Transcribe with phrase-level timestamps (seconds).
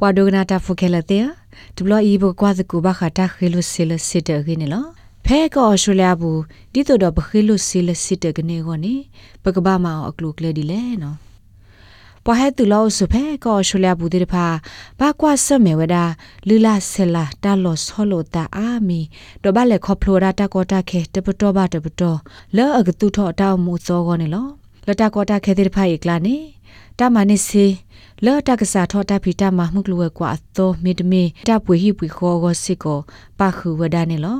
[0.00, 1.24] ဝါဒိုဂနာတာဖိုခဲလတဲ့
[1.76, 4.88] ဒဘလအီဘကွာဇကူဘခတာခေလုဆီလစစ်တရင်းနော်
[5.26, 6.40] ဖဲကောရှူလျာဘူး
[6.72, 8.94] ဒီတော့ဘခေလုဆီလစစ်တကနေကိုနေ
[9.44, 11.18] ပကဘာမောအကလုကလေဒီလေနော်
[12.24, 14.46] ပဟဲတူလောဆုဖဲကောရှူလျာဘူးဒီဖာ
[14.98, 15.96] ဘာကွာဆမေဝဒ
[16.48, 19.00] လူလာဆလာတာလောဆောလိုတာအာမီ
[19.42, 22.18] တော့ဘလက်ခေါဖလိုရာတာကောတာခဲတပတော်ဘာတပတော်
[22.56, 24.46] လောအကတူထောတောက်မှုစောကောနေလော
[24.86, 26.36] လတာကောတာခဲဒီဖာဧကလာနေ
[26.98, 27.66] တာမနိစီ
[28.24, 32.98] လော်တကစားထောတာဖီတာမမှုကလွယ်ကွာသောမေတမေတပွေဟိပွေခေါ်ကိုစစ်ကို
[33.38, 34.38] ပါခုဝဒနေလော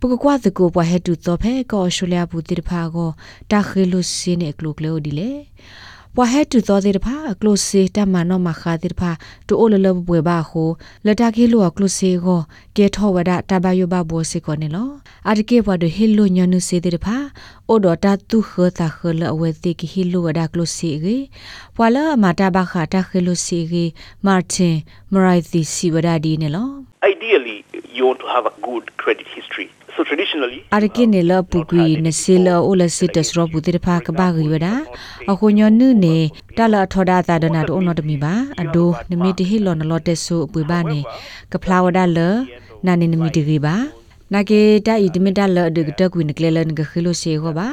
[0.00, 3.10] ပကကွာသကိုပွားဟဲတူသောဖဲကောရှူလျာဘူးတိတဖာကို
[3.50, 5.30] တာခေလုစင်းနေကလုကလောဒီလေ
[6.16, 9.10] ပွားဟဲတူသောတိတဖာကလုစီတမနောမခါတိတဖာ
[9.46, 10.70] တူအိုလလဘွေဘာခို
[11.06, 12.40] လတာခေလုကလုစီကို
[12.76, 14.90] ကေထောဝဒတဘယဘဘောစီကိုနေလော
[15.28, 17.16] အတကေဘွားဒဟီလုညနုစီတိတဖာ
[17.68, 21.16] အိုဒတာတူခတာခလအဝဲတိကဟီလုဝဒကလုစီရေ
[21.76, 23.84] ပွာလာမာတာဘခတာခေလုစီရေ
[24.26, 24.76] မာတင်
[25.12, 26.70] မရိုက်တီစီဝဒဒီနေလော
[27.12, 27.58] Ideally,
[27.96, 29.68] you want to have a good credit history.
[30.00, 34.68] So traditionally, အရကိနေလပူကွီနစီလအိုလစစ်တစရဘူတိဖာကဘာဂီဝဒ
[35.30, 36.16] အခုညနုနေ
[36.56, 41.00] တာလထောဒတာဒနာတို့နောတမီပါအဒိုနမီတဟီလောနလောတက်ဆူအပွေပါနေ
[41.52, 42.18] ကဖလာဝဒလ
[42.86, 43.74] နာနေနမီတဂီပါ
[44.32, 47.68] နာကေတာဤတမီတာလဒကတကွီနကလေလနကခီလိုစေခောပါ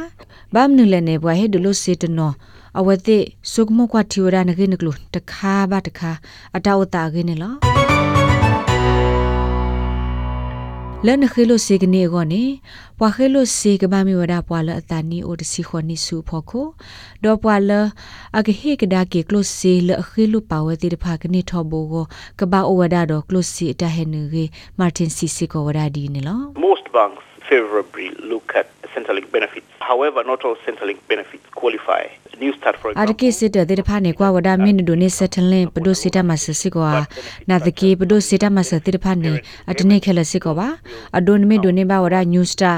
[0.54, 2.32] ဘာမနုလနေဘွာဟေဒလိုစေတနော
[2.80, 3.18] အဝတိ
[3.52, 6.12] စုကမကွာတီဝဒနကေနကလူတခါပါတခါ
[6.58, 7.77] အတောတာကေနေလော
[11.06, 12.44] လန်ခေလိုစေကနေကောနေ
[13.00, 16.68] ပွာခေလိုစေကဘာမီဝဒပွာလအတနီအိုတစီခွန်နီစုဖို့ကို
[17.24, 17.72] ဒေါ်ပွာလ
[18.38, 22.06] အကဟေကဒါကေကလိုစေလခေလိုပါဝတိတဖာကနေထောဘောကို
[22.40, 24.46] ကဘာအိုဝဒါတော့ကလိုစီတဟဲနူရေ
[24.80, 29.77] မာတင်စီစီကိုဝဒါဒီနေလော most banks favorably look at Centrelink benefits.
[29.88, 32.04] However, not all Centrelink benefits qualify.
[32.44, 36.92] New Start, for အ example, ဒကိစစ်တဲ့တဲ့ဖာနေကွာဝဒမင်းဒိုနေစက်တလင်ပဒိုစစ်တမဆစစ်ကွာ
[37.50, 39.34] နာတကေပဒိုစစ်တမဆတဲ့ဖာနေ
[39.72, 40.70] အတနေခလစစ်ကွာပါ
[41.18, 42.74] အဒိုနမီဒိုနေဘဝဒညူစတာ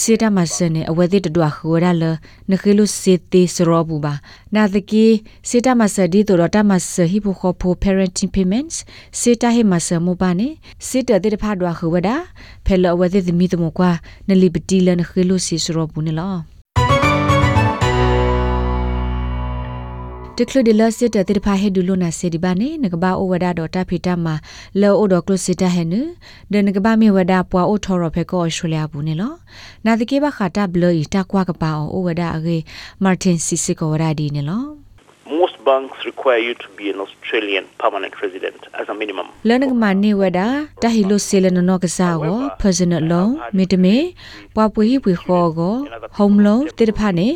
[0.00, 2.04] စစ်တမဆနေအဝဲတဲ့တွာခဝရလ
[2.50, 4.14] နခိလုစစ်တေစရောဘူးပါ
[4.54, 5.06] နာတကေ
[5.48, 8.76] စစ်တမဆဒီတိုတမဆဟိဖိုခေါဖို parenting payments
[9.20, 10.48] စစ်တဟိမဆမပါနေ
[10.88, 12.10] စစ်တဲ့တဲ့ဖာတွာခဝဒ
[12.66, 13.90] ဖဲလအဝဲတဲ့မီတမကွာ
[14.28, 14.48] နလီ
[20.42, 24.34] တီလနခိလုစစ်စရောဘူးနေလောတကလဒီလစစ်တဲ့တဖာဟဲဒူလိုနာစေဒီဘာနေငကဘာအိုဝဒါဒေါ်တာဖီတာမာ
[24.80, 25.94] လောအိုဒေါ်ကလစစ်တာဟဲန
[26.52, 29.32] ဒနကဘာမီဝဒါပွာအိုထော်ရဖဲကောရှူလျာဘူးနေလော
[29.86, 32.56] နာတကေဘခတာဘလီတာကွာကပါအိုဝဒါအဂေ
[33.04, 34.64] မာတင်စီစီကိုဝဒါဒီနေလော
[35.40, 39.26] most banks require you to be an Australian permanent resident as a minimum.
[39.48, 40.48] လနကမနေဝဒါ
[40.82, 43.96] တာဟီလိုဆေလနနောကစားကို personal loan မေတမေ
[44.54, 45.74] ပွာပွေဟိပွေခေါ်ကို
[46.18, 47.28] home loan တေတဖာနေ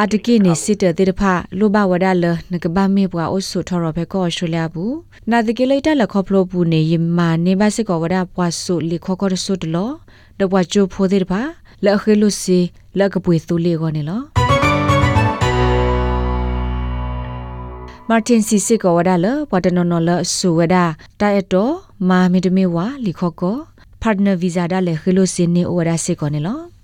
[0.00, 4.94] အာတကိနေစစ်တဲ့တေတဖာလိုဘဝဒါလနကဘာမေပွာအိုဆုထော်ရဖဲကောရှူလျာဘူး
[5.30, 9.90] နာတကိလိုက်တလခေါဖလိုဘူးနေယမာနေဘစစ်ကောဝဒါပွာဆုလီခေါကောဆုတလော
[10.38, 11.40] ဒဘွာချိုဖိုတေတဖာ
[11.84, 12.58] လက်ခေလုစီ
[12.98, 14.20] လက်ကပွေသူလေးကောနေလော
[18.08, 20.84] မာတင်စီစစ်ကောဝဒါလပတနော်နော်လဆူဝဒါ
[21.20, 21.74] တိုင်တော့
[22.08, 23.56] မာမီတမီဝါလီခေါကော
[24.02, 26.75] partner visa ဒါလေခေလုစီနေဝဒါစစ်ကောနေလော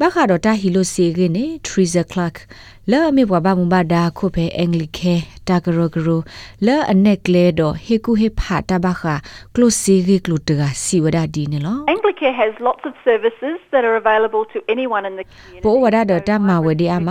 [0.00, 2.36] ဘခါတော့တာဟီလိုစီဂင်းနေ Treasure Clark
[2.90, 5.14] လာမေဘွားဘာမဘာဒါခုဖဲအင်္ဂလိခဲ
[5.48, 6.08] တာဂရဂရ
[6.66, 9.14] လာအနက်ကလေတော့ဟေကူဟေဖာတာဘခါ
[9.54, 15.62] ကလိုစီဂီကလူတကစီဝဒဒီနေလော Anglicare has lots of services that are available to anyone in the community.
[15.64, 17.08] ပိုဝဒတော့တမဝဒီအမ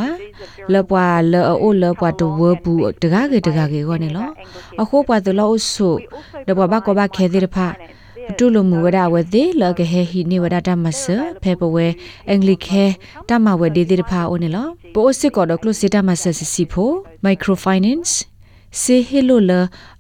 [0.74, 4.30] လပွာလအိုလပွာတဝဘူးတကားကေတကားကေကောနေလော
[4.82, 5.90] အခုပွာတလောအဆု
[6.48, 7.68] တပွားဘကောဘခဲသေးတဖာ
[8.38, 11.04] တူလမှုဝဒဝသေးလကဟေဟီနေဝဒတမဆ
[11.44, 11.88] ဖေပဝဲ
[12.30, 12.86] အင်္ဂလိခဲ
[13.30, 16.24] တမဝဒီဒီတဖာအိုနေလောပိုအစစ်ကောတော့ကလုစစ်တမဆ
[16.54, 16.92] စီဖို
[17.26, 18.14] microfinance
[18.82, 19.52] စေဟီလိုလ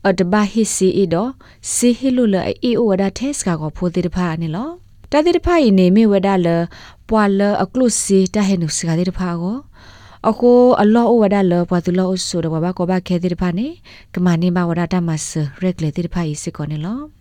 [0.07, 1.27] အဒဘာဟီစီအီဒို
[1.75, 4.69] စေဟီလိုလအေအိုဝဒတက်စကာကိုဖိုတိတဖာနေလော
[5.11, 6.47] တတိတဖာဤနေမေဝဒလ
[7.09, 9.57] ပွာလအကလုစီတဟေနုစကာတိတဖာကို
[10.29, 10.51] အခု
[10.81, 13.67] အလောအဝဒလပွာသူလောအဆူတော့ဘာကောဘာခဲတိတဖာနေ
[14.13, 15.29] ကမနိမဝဒတမဆ
[15.61, 17.18] ရက်လေတိတဖာဤစကောနေလော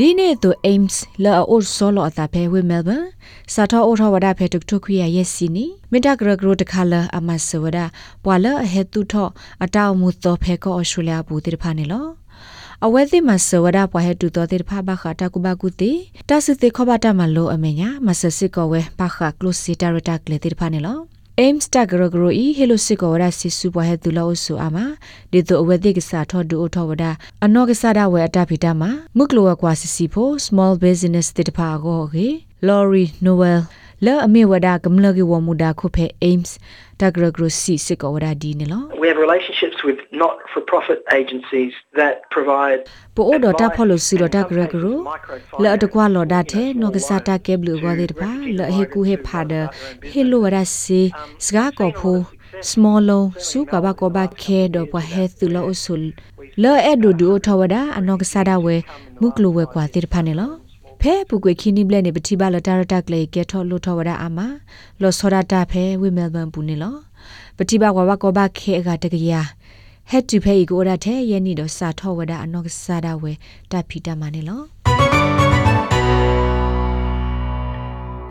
[0.00, 3.06] ဒီနေ့သူ aims လာအိုဆိုလောအတာဖဲဝဲ melbourne
[3.54, 7.78] စာထောအိုထောဝဒဖဲတုတ်ထုခွေရရက်စီနီမင်တဂရဂရတခါလာအမဆဝဒ
[8.24, 9.28] ပွာလအဟေတုထော
[9.64, 12.06] အတောက်မှုသောဖဲကောအော်စတြေးလျဘူးတိဖာနေလော
[12.84, 15.92] အဝဲသိမဆဝဒပွားဟဲတူတော်တိဖာဘခတာကုဘကုတိ
[16.28, 20.98] တဆစ်တိခဘတာမလိုအမေညာမဆစစ်ကောဝဲဘခကလုစီတာရတာကလေတိဖာနေလော
[21.42, 24.54] aims tag ro gro i hello siko wada si su bwa he tu lo so
[24.66, 24.84] ama
[25.32, 27.10] de to awe de ksa tho du o tho wada
[27.44, 28.88] ano ksa da we ata phita ma
[29.18, 32.28] muklo wa kwa si si pho small business te ta pha go ge
[32.68, 33.62] lorry noel
[34.04, 36.50] လောအမေဝဒကမ္လကေဝမူဒါခုဖဲ aims
[37.00, 42.80] တဂရဂရစီစစ်ကောဝဒါဒီနေလော We have relationships with not-for-profit agencies that provide
[43.16, 44.84] ပိုအိုဒတာဖော်လို့စီတော့တဂရဂရ
[45.62, 49.52] လောတကွာလော်ဒါတဲ့နောကစားတာကဲဘလူကောတဲ့တပါလောဟေကူဟေဖာဒ
[50.08, 51.00] ဟေလိုဝဒါစီ
[51.44, 52.18] စကားကောဖို
[52.70, 55.94] small loan စုကဘာကောဘာခဲတော့ပဟဲသူလောအဆု
[56.62, 58.76] လောအဲ့ဒူဒူထဝဒါအနောကစားတာဝဲ
[59.20, 60.08] မုကလိုဝဲကွာတဲ့တ
[61.02, 64.38] ဖာနေလောဖဲပုကွေခင်းနိဘလက်နေပတိပါလတာရတကလေကဲထောလို့ထဝဒါအမ
[65.00, 66.94] လောစောဒတာဖဲဝိမဲလ်ဘန်ပူနေလော
[67.56, 69.32] ပတိပါကွာဘာကောဘာခဲကတကရ
[70.10, 73.32] ဟက်တူဖဲဤကိုရတဲ့ယနေ့တော့စာထောဝဒါအနောကစားတာဝဲ
[73.70, 74.62] တဖီတမနေလော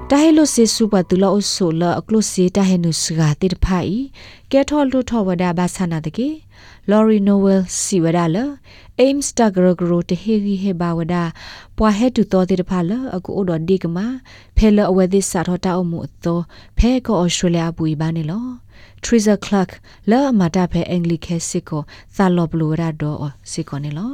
[0.09, 3.95] တာဟဲလိုစေစုပတူလောအဆိုလအကလုစီတာဟဲနုစဂါတိတဖိုင်
[4.51, 6.29] ကဲထောလူထောဝဒါဘာဆနာတကေ
[6.89, 8.37] လော်ရီနိုဝဲလ်စီဝဒါလ
[8.99, 11.23] အိမ်စတာဂရဂရိုတဟေဂီဟေဘာဝဒါ
[11.77, 14.05] ပွာဟဲတူတော်တိတဖာလအကူအိုဒဒီကမာ
[14.57, 16.39] ဖဲလအဝဲသစ်စာထောတာအမှုအသော
[16.77, 18.45] ဖဲကောဩစတြေးလျပူဘာနေလော
[19.03, 19.71] Teresa Clark
[20.11, 21.81] လာမတာဖဲအင်္ဂလိခဲစစ်ကို
[22.15, 23.19] သာလောဘလူရာဒေါ်
[23.51, 24.13] စစ်ကိုနေလော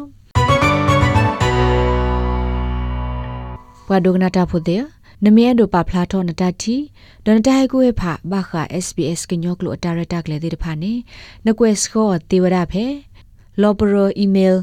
[3.87, 4.83] ဘွာဒိုဂနာတာဖို့တဲ့
[5.25, 6.75] နမရဲဒိုပါဖလာထောနတတီ
[7.25, 10.93] ဒနတိုင်ကိုဖာဘာခာ SBS ကညောကလိုအတာရတာကလေတဲ့ဖာနေ
[11.45, 12.85] နကွယ်စကောတေဝရဖဲ
[13.62, 14.56] lobero email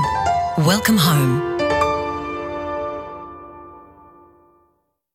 [0.68, 1.49] Welcome home.